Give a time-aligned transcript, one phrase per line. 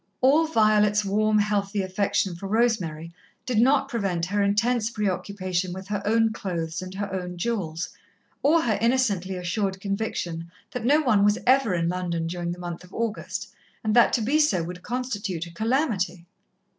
[0.19, 3.13] All Violet's warm, healthy affection for Rosemary
[3.45, 7.87] did not prevent her intense preoccupation with her own clothes and her own jewels,
[8.41, 12.83] or her innocently assured conviction that no one was ever in London during the month
[12.83, 13.53] of August,
[13.83, 16.25] and that to be so would constitute a calamity.